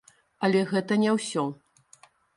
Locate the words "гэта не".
0.71-1.11